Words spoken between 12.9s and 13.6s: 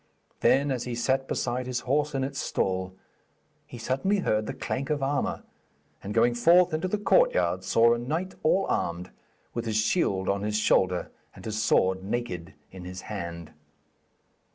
hand.